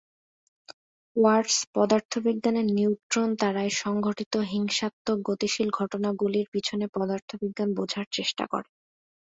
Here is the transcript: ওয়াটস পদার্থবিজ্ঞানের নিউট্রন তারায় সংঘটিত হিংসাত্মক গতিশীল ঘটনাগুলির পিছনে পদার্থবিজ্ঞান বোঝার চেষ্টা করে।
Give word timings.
ওয়াটস 1.15 1.57
পদার্থবিজ্ঞানের 1.75 2.67
নিউট্রন 2.71 3.29
তারায় 3.41 3.71
সংঘটিত 3.81 4.33
হিংসাত্মক 4.51 5.17
গতিশীল 5.29 5.69
ঘটনাগুলির 5.71 6.47
পিছনে 6.53 6.85
পদার্থবিজ্ঞান 6.95 7.69
বোঝার 7.77 8.05
চেষ্টা 8.11 8.43
করে। 8.51 8.69